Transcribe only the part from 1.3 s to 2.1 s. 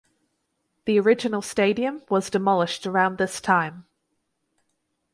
stadium